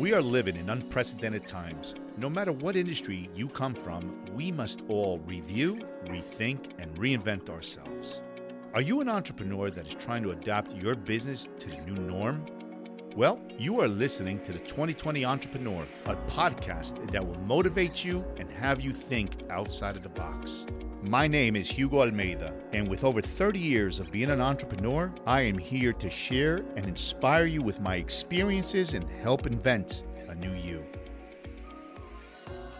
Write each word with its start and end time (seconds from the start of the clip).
We 0.00 0.14
are 0.14 0.22
living 0.22 0.56
in 0.56 0.70
unprecedented 0.70 1.46
times. 1.46 1.94
No 2.16 2.30
matter 2.30 2.52
what 2.52 2.74
industry 2.74 3.28
you 3.34 3.48
come 3.48 3.74
from, 3.74 4.24
we 4.34 4.50
must 4.50 4.80
all 4.88 5.18
review, 5.26 5.86
rethink, 6.06 6.70
and 6.78 6.98
reinvent 6.98 7.50
ourselves. 7.50 8.22
Are 8.72 8.80
you 8.80 9.02
an 9.02 9.10
entrepreneur 9.10 9.68
that 9.68 9.86
is 9.86 9.94
trying 9.94 10.22
to 10.22 10.30
adapt 10.30 10.74
your 10.74 10.94
business 10.94 11.50
to 11.58 11.68
the 11.68 11.76
new 11.82 12.00
norm? 12.00 12.46
Well, 13.14 13.42
you 13.58 13.78
are 13.82 13.88
listening 13.88 14.40
to 14.44 14.52
the 14.52 14.60
2020 14.60 15.22
Entrepreneur, 15.26 15.84
a 16.06 16.16
podcast 16.30 17.12
that 17.12 17.26
will 17.26 17.38
motivate 17.40 18.02
you 18.02 18.24
and 18.38 18.48
have 18.48 18.80
you 18.80 18.92
think 18.92 19.42
outside 19.50 19.96
of 19.96 20.02
the 20.02 20.08
box. 20.08 20.64
My 21.02 21.26
name 21.26 21.56
is 21.56 21.70
Hugo 21.70 22.02
Almeida, 22.02 22.52
and 22.74 22.86
with 22.86 23.04
over 23.04 23.22
30 23.22 23.58
years 23.58 24.00
of 24.00 24.12
being 24.12 24.28
an 24.28 24.42
entrepreneur, 24.42 25.10
I 25.26 25.40
am 25.40 25.56
here 25.56 25.94
to 25.94 26.10
share 26.10 26.58
and 26.76 26.84
inspire 26.84 27.46
you 27.46 27.62
with 27.62 27.80
my 27.80 27.96
experiences 27.96 28.92
and 28.92 29.08
help 29.22 29.46
invent 29.46 30.02
a 30.28 30.34
new 30.34 30.52
you. 30.52 30.84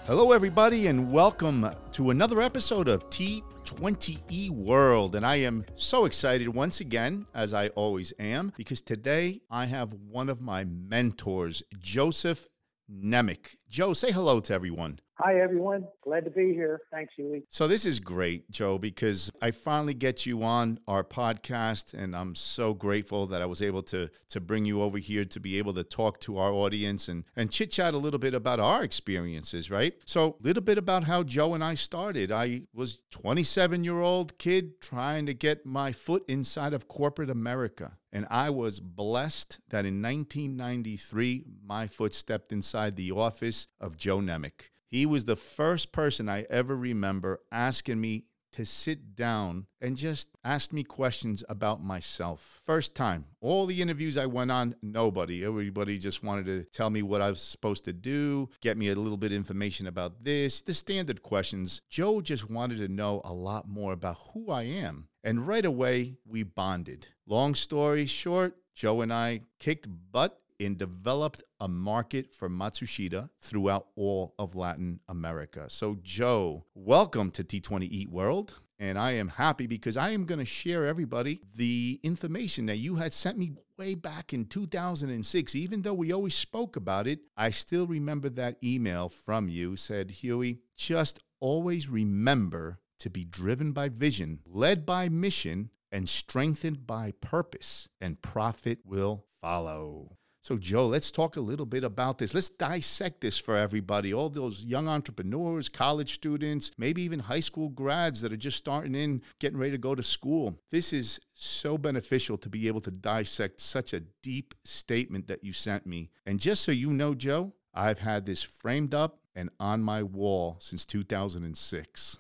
Hello, 0.05 0.33
everybody, 0.33 0.89
and 0.89 1.11
welcome 1.11 1.67
to 1.93 2.11
another 2.11 2.43
episode 2.43 2.89
of 2.89 3.09
T20E 3.09 4.51
World. 4.51 5.15
And 5.15 5.25
I 5.25 5.37
am 5.37 5.65
so 5.75 6.05
excited 6.05 6.47
once 6.49 6.81
again, 6.81 7.27
as 7.35 7.55
I 7.55 7.69
always 7.69 8.13
am, 8.19 8.53
because 8.55 8.83
today 8.83 9.41
I 9.51 9.65
have 9.65 9.95
one 9.95 10.29
of 10.29 10.43
my 10.43 10.65
mentors, 10.65 11.63
Joseph 11.79 12.47
Nemec. 12.93 13.57
Joe, 13.71 13.95
say 13.95 14.13
hello 14.13 14.41
to 14.41 14.53
everyone. 14.53 14.99
Hi, 15.23 15.39
everyone. 15.39 15.87
Glad 16.03 16.25
to 16.25 16.31
be 16.31 16.55
here. 16.55 16.81
Thanks, 16.91 17.13
Huey. 17.15 17.43
So, 17.51 17.69
this 17.69 17.85
is 17.85 18.01
great, 18.01 18.51
Joe, 18.51 18.79
because 18.79 19.31
I 19.43 19.51
finally 19.51 19.93
get 19.93 20.25
you 20.25 20.43
on 20.43 20.81
our 20.89 21.05
podcast, 21.05 21.93
and 21.93 22.17
I'm 22.17 22.35
so 22.35 22.73
grateful 22.73 23.27
that 23.27 23.43
I 23.43 23.45
was 23.45 23.61
able 23.61 23.83
to, 23.83 24.09
to 24.31 24.41
bring 24.41 24.65
you 24.65 24.81
over 24.81 24.97
here 24.97 25.27
to 25.27 25.39
be 25.39 25.59
able 25.59 25.75
to 25.75 25.85
talk 25.85 26.21
to 26.21 26.39
our 26.39 26.53
audience 26.53 27.07
and, 27.07 27.25
and 27.37 27.51
chit 27.51 27.71
chat 27.71 27.93
a 27.93 27.99
little 27.99 28.19
bit 28.19 28.33
about 28.33 28.61
our 28.61 28.83
experiences, 28.83 29.71
right? 29.71 29.93
So, 30.07 30.39
a 30.41 30.43
little 30.43 30.63
bit 30.63 30.79
about 30.79 31.05
how 31.05 31.23
Joe 31.23 31.53
and 31.53 31.63
I 31.63 31.75
started. 31.75 32.33
I 32.33 32.63
was 32.73 33.01
27 33.11 33.85
year 33.85 34.01
old 34.01 34.39
kid 34.39 34.81
trying 34.81 35.27
to 35.27 35.35
get 35.35 35.67
my 35.67 35.93
foot 35.93 36.25
inside 36.29 36.73
of 36.73 36.89
corporate 36.89 37.29
America. 37.29 37.99
And 38.11 38.27
I 38.31 38.49
was 38.49 38.81
blessed 38.81 39.61
that 39.69 39.85
in 39.85 40.01
1993, 40.01 41.45
my 41.63 41.89
foot 41.89 42.15
stepped 42.15 42.53
inside 42.53 42.97
the 42.97 43.11
office 43.11 43.67
of 43.79 43.99
Joe 43.99 44.21
Nemec. 44.21 44.71
He 44.91 45.07
was 45.07 45.25
the 45.25 45.37
first 45.37 45.93
person 45.93 46.29
I 46.29 46.47
ever 46.51 46.77
remember 46.77 47.41
asking 47.53 48.01
me 48.01 48.25
to 48.53 48.65
sit 48.65 49.15
down 49.15 49.67
and 49.81 49.97
just 49.97 50.29
ask 50.45 50.73
me 50.73 50.83
questions 50.83 51.45
about 51.49 51.81
myself. 51.81 52.61
First 52.65 52.97
time. 52.97 53.27
All 53.41 53.67
the 53.67 53.81
interviews 53.81 54.17
I 54.17 54.27
went 54.27 54.51
on, 54.51 54.75
nobody. 54.83 55.45
Everybody 55.45 55.97
just 55.97 56.25
wanted 56.25 56.47
to 56.47 56.65
tell 56.65 56.91
me 56.91 57.03
what 57.03 57.21
I 57.21 57.31
was 57.31 57.41
supposed 57.41 57.85
to 57.85 57.93
do, 57.93 58.49
get 58.61 58.77
me 58.77 58.89
a 58.89 58.97
little 58.97 59.17
bit 59.17 59.31
of 59.31 59.37
information 59.37 59.87
about 59.87 60.25
this, 60.25 60.63
the 60.63 60.75
standard 60.75 61.23
questions. 61.23 61.83
Joe 61.89 62.21
just 62.21 62.51
wanted 62.51 62.79
to 62.79 62.89
know 62.89 63.21
a 63.25 63.33
lot 63.33 63.69
more 63.69 63.93
about 63.93 64.19
who 64.33 64.51
I 64.51 64.63
am. 64.63 65.07
And 65.23 65.47
right 65.47 65.65
away, 65.65 66.17
we 66.27 66.43
bonded. 66.43 67.07
Long 67.27 67.55
story 67.55 68.07
short, 68.07 68.57
Joe 68.75 69.03
and 69.03 69.13
I 69.13 69.43
kicked 69.61 69.87
butt 70.11 70.40
and 70.61 70.79
developed 70.79 71.43
a 71.59 71.67
market 71.67 72.33
for 72.33 72.49
Matsushita 72.49 73.31
throughout 73.41 73.89
all 73.97 74.35
of 74.39 74.55
Latin 74.55 75.01
America. 75.09 75.69
So, 75.69 75.97
Joe, 76.03 76.67
welcome 76.75 77.31
to 77.33 77.43
T20E 77.43 78.09
World. 78.09 78.61
And 78.79 78.99
I 78.99 79.13
am 79.13 79.29
happy 79.29 79.67
because 79.67 79.99
I 79.99 80.11
am 80.11 80.25
going 80.25 80.39
to 80.39 80.45
share 80.47 80.87
everybody 80.87 81.41
the 81.55 82.01
information 82.03 82.65
that 82.67 82.79
you 82.79 82.97
had 82.97 83.13
sent 83.13 83.37
me 83.37 83.53
way 83.77 83.95
back 83.95 84.33
in 84.33 84.47
2006. 84.47 85.55
Even 85.55 85.83
though 85.83 85.93
we 85.93 86.13
always 86.13 86.35
spoke 86.35 86.77
about 86.77 87.07
it, 87.07 87.21
I 87.37 87.51
still 87.51 87.87
remember 87.87 88.31
that 88.31 88.57
email 88.65 89.11
from 89.11 89.49
you 89.51 89.77
said, 89.77 90.11
Huey, 90.11 90.61
just 90.77 91.21
always 91.41 91.91
remember 91.91 92.79
to 93.01 93.11
be 93.11 93.25
driven 93.25 93.73
by 93.73 93.91
vision, 93.91 94.41
led 94.47 94.87
by 94.87 95.09
mission, 95.11 95.71
and 95.93 96.09
strengthened 96.09 96.87
by 96.87 97.13
purpose, 97.21 97.89
and 98.01 98.23
profit 98.23 98.79
will 98.85 99.27
follow. 99.43 100.17
So, 100.43 100.57
Joe, 100.57 100.87
let's 100.87 101.11
talk 101.11 101.37
a 101.37 101.41
little 101.41 101.67
bit 101.67 101.85
about 101.85 102.17
this. 102.17 102.33
Let's 102.33 102.49
dissect 102.49 103.21
this 103.21 103.39
for 103.39 103.57
everybody. 103.57 104.15
All 104.15 104.31
those 104.31 104.65
young 104.65 104.89
entrepreneurs, 104.89 105.69
college 105.69 106.15
students, 106.15 106.71
maybe 106.79 107.03
even 107.03 107.19
high 107.19 107.41
school 107.41 107.69
grads 107.69 108.23
that 108.23 108.33
are 108.33 108.39
just 108.39 108.57
starting 108.57 108.95
in, 108.95 109.21
getting 109.39 109.59
ready 109.59 109.73
to 109.73 109.79
go 109.79 109.95
to 109.95 110.03
school. 110.03 110.59
This 110.71 110.95
is 110.95 111.21
so 111.35 111.77
beneficial 111.77 112.39
to 112.39 112.49
be 112.49 112.69
able 112.69 112.81
to 112.83 112.91
dissect 112.91 113.61
such 113.61 113.93
a 113.93 114.01
deep 114.01 114.55
statement 114.65 115.29
that 115.29 115.45
you 115.45 115.53
sent 115.53 115.87
me. 115.87 116.11
And 116.25 116.41
just 116.41 116.63
so 116.65 116.73
you 116.73 116.91
know, 116.91 117.15
Joe, 117.15 117.53
I've 117.75 117.99
had 117.99 118.25
this 118.25 118.43
framed 118.43 118.95
up 118.95 119.19
and 119.35 119.51
on 119.61 119.83
my 119.83 120.03
wall 120.03 120.57
since 120.59 120.87
2006. 120.87 122.19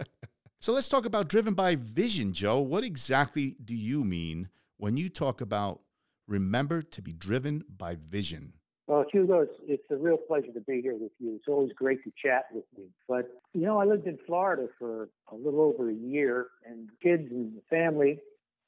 so 0.60 0.72
let's 0.72 0.88
talk 0.88 1.04
about 1.04 1.28
driven 1.28 1.52
by 1.52 1.76
vision, 1.76 2.32
Joe. 2.32 2.60
What 2.60 2.84
exactly 2.84 3.56
do 3.62 3.74
you 3.74 4.02
mean 4.02 4.48
when 4.78 4.96
you 4.96 5.10
talk 5.10 5.42
about 5.42 5.80
Remember 6.30 6.80
to 6.80 7.02
be 7.02 7.12
driven 7.12 7.64
by 7.76 7.96
vision. 7.96 8.54
Well, 8.86 9.04
Hugo, 9.12 9.40
it's, 9.40 9.54
it's 9.66 9.90
a 9.90 9.96
real 9.96 10.16
pleasure 10.16 10.52
to 10.54 10.60
be 10.60 10.80
here 10.80 10.96
with 10.96 11.12
you. 11.18 11.34
It's 11.36 11.46
always 11.46 11.72
great 11.76 12.02
to 12.04 12.10
chat 12.20 12.46
with 12.52 12.64
you. 12.76 12.88
But, 13.06 13.28
you 13.52 13.62
know, 13.62 13.78
I 13.78 13.84
lived 13.84 14.06
in 14.06 14.18
Florida 14.26 14.68
for 14.78 15.10
a 15.30 15.36
little 15.36 15.60
over 15.60 15.90
a 15.90 15.94
year, 15.94 16.46
and 16.64 16.88
kids 17.02 17.30
and 17.30 17.54
the 17.54 17.62
family 17.68 18.20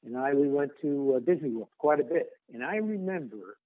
and 0.05 0.17
I, 0.17 0.33
we 0.33 0.47
went 0.47 0.71
to 0.81 1.15
uh, 1.15 1.19
Disney 1.19 1.49
World 1.49 1.69
quite 1.77 1.99
a 1.99 2.03
bit. 2.03 2.29
And 2.53 2.63
I 2.63 2.77
remember 2.77 3.57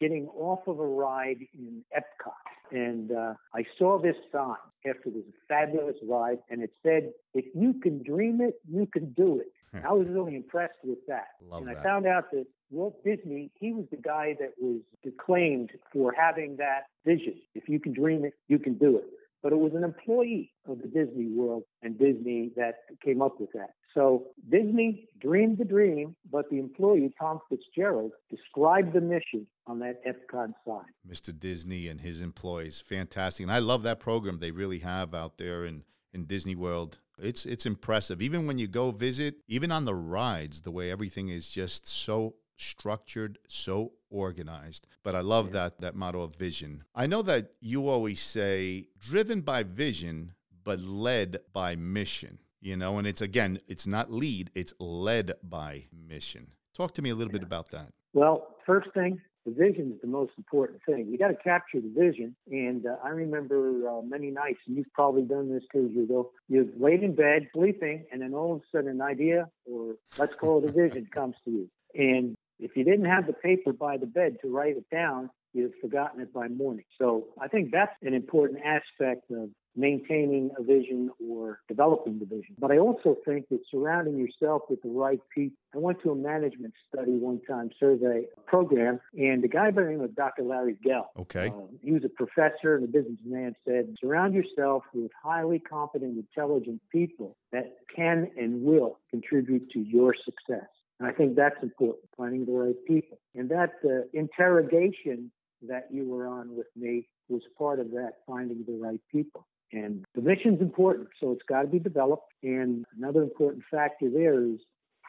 getting 0.00 0.26
off 0.28 0.66
of 0.66 0.78
a 0.78 0.86
ride 0.86 1.38
in 1.54 1.82
Epcot, 1.96 2.76
and 2.76 3.12
uh, 3.12 3.34
I 3.54 3.64
saw 3.78 3.98
this 3.98 4.16
sign 4.32 4.56
after 4.86 5.10
this 5.10 5.24
fabulous 5.48 5.96
ride, 6.06 6.38
and 6.50 6.62
it 6.62 6.70
said, 6.82 7.12
"If 7.34 7.46
you 7.54 7.74
can 7.74 8.02
dream 8.02 8.40
it, 8.40 8.54
you 8.68 8.86
can 8.86 9.12
do 9.12 9.40
it." 9.40 9.52
Hmm. 9.72 9.86
I 9.86 9.92
was 9.92 10.06
really 10.08 10.36
impressed 10.36 10.78
with 10.84 10.98
that, 11.08 11.28
Love 11.42 11.62
and 11.62 11.68
that. 11.68 11.78
I 11.78 11.82
found 11.82 12.06
out 12.06 12.30
that 12.32 12.46
Walt 12.70 13.02
Disney, 13.04 13.50
he 13.58 13.72
was 13.72 13.86
the 13.90 13.96
guy 13.96 14.36
that 14.40 14.52
was 14.58 14.80
acclaimed 15.06 15.70
for 15.92 16.12
having 16.12 16.56
that 16.56 16.84
vision. 17.04 17.34
If 17.54 17.68
you 17.68 17.80
can 17.80 17.92
dream 17.92 18.24
it, 18.24 18.34
you 18.48 18.58
can 18.58 18.74
do 18.74 18.96
it. 18.96 19.04
But 19.42 19.52
it 19.52 19.58
was 19.58 19.72
an 19.74 19.84
employee 19.84 20.52
of 20.66 20.78
the 20.78 20.88
Disney 20.88 21.28
World 21.28 21.64
and 21.82 21.98
Disney 21.98 22.50
that 22.56 22.76
came 23.04 23.22
up 23.22 23.38
with 23.38 23.50
that. 23.52 23.70
So 23.94 24.26
Disney 24.50 25.08
dreamed 25.20 25.58
the 25.58 25.64
dream, 25.64 26.16
but 26.30 26.50
the 26.50 26.58
employee, 26.58 27.14
Tom 27.18 27.40
Fitzgerald, 27.48 28.12
described 28.28 28.92
the 28.92 29.00
mission 29.00 29.46
on 29.66 29.78
that 29.78 30.02
Epcot 30.04 30.52
sign. 30.66 30.84
Mr. 31.08 31.38
Disney 31.38 31.88
and 31.88 32.00
his 32.00 32.20
employees, 32.20 32.80
fantastic. 32.80 33.44
And 33.44 33.52
I 33.52 33.58
love 33.58 33.84
that 33.84 34.00
program 34.00 34.38
they 34.38 34.50
really 34.50 34.80
have 34.80 35.14
out 35.14 35.38
there 35.38 35.64
in, 35.64 35.84
in 36.12 36.24
Disney 36.24 36.54
World. 36.54 36.98
It's 37.18 37.46
it's 37.46 37.66
impressive. 37.66 38.20
Even 38.20 38.46
when 38.46 38.58
you 38.58 38.66
go 38.66 38.90
visit, 38.90 39.36
even 39.48 39.72
on 39.72 39.84
the 39.84 39.94
rides, 39.94 40.62
the 40.62 40.70
way 40.70 40.90
everything 40.90 41.28
is 41.28 41.48
just 41.48 41.86
so 41.86 42.34
structured, 42.56 43.38
so 43.48 43.92
organized. 44.10 44.86
But 45.02 45.14
I 45.14 45.20
love 45.20 45.52
that 45.52 45.80
that 45.80 45.94
motto 45.94 46.22
of 46.22 46.36
vision. 46.36 46.84
I 46.94 47.06
know 47.06 47.22
that 47.22 47.52
you 47.60 47.88
always 47.88 48.20
say 48.20 48.88
driven 48.98 49.40
by 49.40 49.62
vision, 49.62 50.34
but 50.64 50.80
led 50.80 51.38
by 51.52 51.76
mission. 51.76 52.38
You 52.60 52.76
know, 52.76 52.98
and 52.98 53.06
it's 53.06 53.22
again, 53.22 53.60
it's 53.68 53.86
not 53.86 54.10
lead, 54.10 54.50
it's 54.54 54.74
led 54.78 55.34
by 55.42 55.86
mission. 55.92 56.48
Talk 56.74 56.92
to 56.94 57.02
me 57.02 57.10
a 57.10 57.14
little 57.14 57.32
bit 57.32 57.42
about 57.42 57.70
that. 57.70 57.92
Well, 58.12 58.56
first 58.66 58.92
thing, 58.92 59.20
the 59.46 59.52
vision 59.52 59.92
is 59.94 60.00
the 60.00 60.08
most 60.08 60.32
important 60.36 60.80
thing. 60.84 61.06
You 61.08 61.16
got 61.16 61.28
to 61.28 61.36
capture 61.36 61.80
the 61.80 61.92
vision. 61.96 62.34
And 62.50 62.84
uh, 62.84 62.96
I 63.02 63.10
remember 63.10 63.88
uh, 63.88 64.02
many 64.02 64.30
nights, 64.30 64.58
and 64.66 64.76
you've 64.76 64.92
probably 64.92 65.22
done 65.22 65.52
this 65.52 65.62
too, 65.72 65.88
Hugo. 65.94 66.30
You've 66.48 66.72
laid 66.78 67.04
in 67.04 67.14
bed 67.14 67.48
sleeping, 67.54 68.04
and 68.10 68.20
then 68.20 68.34
all 68.34 68.56
of 68.56 68.60
a 68.60 68.64
sudden 68.76 68.90
an 68.90 69.00
idea, 69.00 69.48
or 69.64 69.94
let's 70.18 70.34
call 70.34 70.62
it 70.62 70.68
a 70.68 70.72
vision, 70.72 71.06
comes 71.14 71.36
to 71.44 71.50
you. 71.50 71.70
And 71.94 72.36
if 72.58 72.76
you 72.76 72.84
didn't 72.84 73.04
have 73.06 73.26
the 73.26 73.32
paper 73.32 73.72
by 73.72 73.96
the 73.96 74.06
bed 74.06 74.38
to 74.42 74.48
write 74.48 74.76
it 74.76 74.90
down, 74.90 75.30
you've 75.56 75.74
forgotten 75.80 76.20
it 76.20 76.32
by 76.32 76.48
morning. 76.48 76.84
So 76.98 77.28
I 77.40 77.48
think 77.48 77.70
that's 77.72 77.92
an 78.02 78.14
important 78.14 78.60
aspect 78.64 79.30
of 79.30 79.50
maintaining 79.76 80.50
a 80.58 80.62
vision 80.62 81.10
or 81.30 81.60
developing 81.68 82.18
the 82.18 82.24
vision. 82.24 82.54
But 82.58 82.70
I 82.70 82.78
also 82.78 83.16
think 83.24 83.48
that 83.50 83.60
surrounding 83.70 84.16
yourself 84.16 84.62
with 84.70 84.82
the 84.82 84.88
right 84.88 85.20
people. 85.34 85.58
I 85.74 85.78
went 85.78 86.02
to 86.02 86.10
a 86.10 86.14
management 86.14 86.72
study 86.88 87.12
one 87.12 87.40
time, 87.46 87.70
survey 87.78 88.24
program, 88.46 89.00
and 89.16 89.42
the 89.42 89.48
guy 89.48 89.70
by 89.70 89.82
the 89.82 89.90
name 89.90 90.00
of 90.00 90.14
Dr. 90.14 90.42
Larry 90.42 90.76
Gell. 90.82 91.10
Okay. 91.18 91.48
Uh, 91.48 91.66
he 91.82 91.92
was 91.92 92.02
a 92.04 92.08
professor 92.08 92.76
and 92.76 92.84
a 92.84 92.88
businessman. 92.88 93.54
Said, 93.66 93.94
surround 94.00 94.34
yourself 94.34 94.84
with 94.94 95.10
highly 95.22 95.58
competent, 95.58 96.16
intelligent 96.16 96.80
people 96.90 97.36
that 97.52 97.76
can 97.94 98.30
and 98.38 98.62
will 98.62 98.98
contribute 99.10 99.70
to 99.72 99.80
your 99.80 100.14
success. 100.24 100.68
And 100.98 101.08
I 101.08 101.12
think 101.12 101.36
that's 101.36 101.62
important, 101.62 102.08
finding 102.16 102.46
the 102.46 102.52
right 102.52 102.74
people. 102.86 103.18
And 103.34 103.50
that 103.50 103.74
uh, 103.84 104.08
interrogation 104.14 105.30
that 105.62 105.88
you 105.90 106.04
were 106.08 106.26
on 106.26 106.56
with 106.56 106.66
me 106.76 107.08
was 107.28 107.42
part 107.58 107.80
of 107.80 107.90
that, 107.92 108.14
finding 108.26 108.64
the 108.66 108.74
right 108.74 109.00
people. 109.10 109.46
And 109.72 110.04
the 110.14 110.22
mission's 110.22 110.60
important, 110.60 111.08
so 111.20 111.32
it's 111.32 111.42
got 111.48 111.62
to 111.62 111.68
be 111.68 111.78
developed. 111.78 112.32
And 112.42 112.84
another 112.96 113.22
important 113.22 113.64
factor 113.70 114.08
there 114.10 114.40
is 114.42 114.60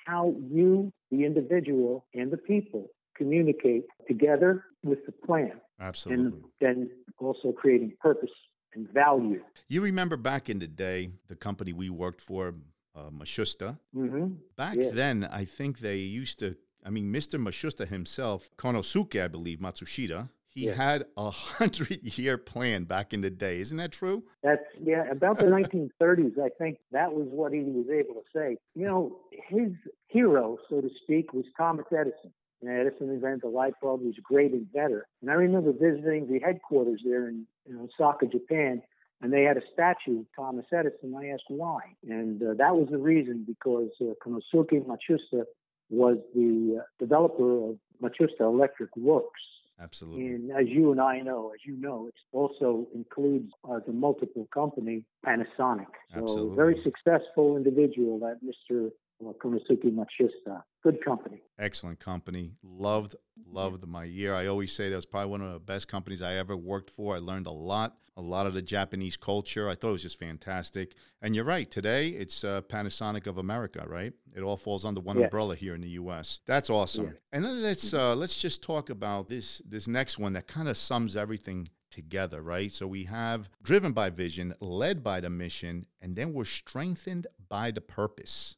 how 0.06 0.36
you, 0.50 0.92
the 1.12 1.26
individual, 1.26 2.06
and 2.14 2.32
the 2.32 2.38
people 2.38 2.88
communicate 3.16 3.86
together 4.08 4.66
with 4.84 5.06
the 5.06 5.12
plan. 5.12 5.54
Absolutely. 5.80 6.26
And 6.26 6.44
then 6.60 6.90
also 7.20 7.52
creating 7.52 7.94
purpose 8.00 8.32
and 8.74 8.92
value. 8.92 9.42
You 9.68 9.82
remember 9.82 10.18
back 10.18 10.50
in 10.50 10.60
the 10.60 10.68
day, 10.68 11.12
the 11.28 11.36
company 11.36 11.74
we 11.74 11.90
worked 11.90 12.22
for, 12.22 12.56
uh, 12.96 13.10
Matsushita. 13.10 13.80
Mm-hmm. 13.96 14.34
Back 14.56 14.78
Yes. 14.78 14.96
then, 14.96 15.28
I 15.32 15.46
think 15.46 15.80
they 15.80 15.98
used 15.98 16.40
to. 16.40 16.56
I 16.84 16.90
mean, 16.90 17.12
Mr. 17.14 17.40
Matsushita 17.40 17.88
himself, 17.88 18.50
Konosuke, 18.58 19.22
I 19.24 19.28
believe, 19.28 19.60
Matsushita. 19.60 20.30
He 20.58 20.66
Yes. 20.66 20.78
had 20.78 21.06
a 21.16 21.30
hundred-year 21.58 22.40
plan 22.40 22.86
back 22.86 23.14
in 23.14 23.22
the 23.22 23.30
day. 23.30 23.60
Isn't 23.60 23.78
that 23.78 23.92
true? 23.92 24.24
That's 24.42 24.64
yeah, 24.82 25.04
about 25.12 25.38
the 25.38 25.46
1930s. 25.46 26.40
I 26.40 26.50
think 26.58 26.80
that 26.92 27.14
was 27.14 27.28
what 27.30 27.54
he 27.54 27.60
was 27.60 27.86
able 27.92 28.16
to 28.16 28.24
say. 28.34 28.58
You 28.74 28.88
know, 28.88 29.20
his 29.32 29.72
hero, 30.08 30.58
so 30.68 30.82
to 30.82 30.90
speak, 31.04 31.32
was 31.32 31.46
Thomas 31.56 31.86
Edison. 31.92 32.34
And 32.64 32.72
Edison 32.72 33.12
invented 33.12 33.42
the 33.44 33.50
light 33.50 33.76
bulb. 33.84 34.02
He 34.02 34.08
was 34.08 34.18
a 34.18 34.22
great 34.22 34.52
inventor. 34.52 35.06
And 35.22 35.30
I 35.30 35.36
remember 35.36 35.74
visiting 35.74 36.28
the 36.28 36.40
headquarters 36.40 37.02
there 37.06 37.28
in, 37.28 37.46
in 37.70 37.78
Osaka, 37.78 38.26
Japan, 38.26 38.82
and 39.22 39.32
they 39.32 39.44
had 39.44 39.58
a 39.58 39.62
statue 39.74 40.22
of 40.22 40.26
Thomas 40.36 40.66
Edison. 40.74 41.14
I 41.16 41.28
asked 41.28 41.44
why, 41.50 41.82
and 42.10 42.42
uh, 42.42 42.56
that 42.58 42.76
was 42.76 42.88
the 42.90 42.98
reason 42.98 43.46
because 43.48 43.92
uh, 44.02 44.14
Konosuke 44.26 44.84
Matsushita 44.88 45.44
was 45.92 46.18
the 46.34 46.80
uh, 46.80 46.84
developer 46.98 47.70
of 47.70 47.78
Matsushita 48.02 48.42
Electric 48.42 48.96
Works. 48.98 49.42
Absolutely. 49.80 50.26
And 50.28 50.52
as 50.52 50.68
you 50.68 50.92
and 50.92 51.00
I 51.00 51.20
know, 51.22 51.52
as 51.54 51.60
you 51.66 51.78
know, 51.80 52.08
it 52.08 52.16
also 52.32 52.88
includes 52.96 53.52
uh, 53.70 53.80
the 53.86 53.94
multiple 53.94 54.48
company 54.52 55.04
Panasonic. 55.26 55.86
So 56.16 56.24
Absolutely. 56.24 56.56
very 56.56 56.82
successful 56.84 57.58
individual, 57.58 58.20
that 58.20 58.40
Mr. 58.44 58.90
Konosuke 59.24 59.92
Matsushita. 59.94 60.62
Good 60.84 61.04
company. 61.04 61.42
Excellent 61.60 62.00
company. 62.00 62.52
Loved, 62.64 63.16
loved 63.46 63.86
my 63.88 64.04
year. 64.04 64.34
I 64.36 64.48
always 64.48 64.72
say 64.74 64.90
that 64.90 64.96
was 64.96 65.06
probably 65.06 65.32
one 65.32 65.42
of 65.42 65.54
the 65.54 65.60
best 65.60 65.88
companies 65.88 66.22
I 66.22 66.36
ever 66.36 66.56
worked 66.56 66.90
for. 66.90 67.16
I 67.16 67.20
learned 67.20 67.48
a 67.48 67.52
lot, 67.52 67.98
a 68.16 68.22
lot 68.22 68.46
of 68.46 68.54
the 68.54 68.62
Japanese 68.62 69.18
culture. 69.18 69.70
I 69.70 69.76
thought 69.76 69.90
it 69.90 69.94
was 69.94 70.04
just 70.04 70.20
fantastic. 70.20 70.94
And 71.22 71.36
you're 71.36 71.46
right. 71.46 71.70
Today, 71.70 72.10
it's 72.10 72.44
uh, 72.44 72.62
Panasonic 72.62 73.28
of 73.28 73.38
America, 73.38 73.84
right? 73.88 74.14
It 74.36 74.42
all 74.42 74.58
falls 74.58 74.86
under 74.86 75.02
one 75.02 75.18
Yeah. 75.18 75.26
umbrella 75.26 75.56
here 75.56 75.74
in 75.76 75.82
the 75.82 75.90
U.S. 75.90 76.40
That's 76.46 76.70
awesome. 76.70 77.06
Yeah. 77.06 77.12
And 77.34 77.44
then 77.46 77.62
let's 77.62 77.94
uh, 77.94 78.16
let's 78.16 78.40
just 78.40 78.62
talk 78.62 78.90
about 78.90 79.30
this 79.30 79.62
this 79.68 79.88
next 79.88 80.20
one 80.20 80.34
that 80.34 80.48
kind 80.48 80.70
of 80.70 80.78
sums 80.78 81.16
everything 81.16 81.70
together, 81.90 82.42
right? 82.44 82.72
So 82.72 82.86
we 82.86 83.06
have 83.06 83.50
driven 83.64 83.94
by 83.94 84.12
vision, 84.12 84.54
led 84.60 85.04
by 85.04 85.22
the 85.22 85.30
mission, 85.32 85.88
and 86.02 86.16
then 86.16 86.34
we're 86.34 86.44
strengthened 86.44 87.26
by 87.50 87.72
the 87.72 87.82
purpose. 87.82 88.56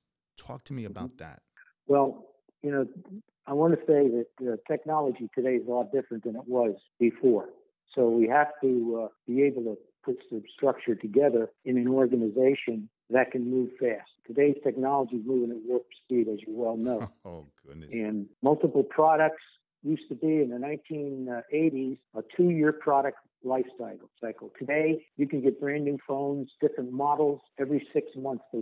Talk 0.47 0.63
to 0.65 0.73
me 0.73 0.85
about 0.85 1.17
that. 1.17 1.41
Well, 1.87 2.25
you 2.61 2.71
know, 2.71 2.87
I 3.47 3.53
want 3.53 3.73
to 3.73 3.79
say 3.85 4.07
that 4.07 4.51
uh, 4.53 4.55
technology 4.71 5.29
today 5.33 5.55
is 5.55 5.67
a 5.67 5.71
lot 5.71 5.91
different 5.91 6.23
than 6.23 6.35
it 6.35 6.47
was 6.47 6.75
before. 6.99 7.49
So 7.95 8.09
we 8.09 8.27
have 8.27 8.49
to 8.61 9.03
uh, 9.03 9.07
be 9.27 9.43
able 9.43 9.63
to 9.63 9.77
put 10.03 10.17
some 10.29 10.43
structure 10.55 10.95
together 10.95 11.49
in 11.65 11.77
an 11.77 11.87
organization 11.87 12.89
that 13.09 13.31
can 13.31 13.49
move 13.49 13.69
fast. 13.79 14.09
Today's 14.27 14.55
technology 14.63 15.17
is 15.17 15.25
moving 15.25 15.51
at 15.51 15.57
warp 15.65 15.85
speed, 16.03 16.27
as 16.27 16.39
you 16.45 16.53
well 16.55 16.77
know. 16.77 17.11
Oh 17.25 17.45
goodness. 17.65 17.91
and 17.91 18.27
multiple 18.41 18.83
products 18.83 19.43
used 19.83 20.07
to 20.09 20.15
be 20.15 20.41
in 20.41 20.49
the 20.49 20.57
1980s 20.57 21.97
a 22.15 22.21
two-year 22.35 22.73
product 22.73 23.17
life 23.43 23.65
cycle. 24.21 24.51
Today, 24.57 25.05
you 25.17 25.27
can 25.27 25.41
get 25.41 25.59
brand 25.59 25.85
new 25.85 25.97
phones, 26.07 26.49
different 26.61 26.91
models. 26.91 27.39
Every 27.59 27.87
six 27.93 28.07
months, 28.15 28.43
they 28.51 28.61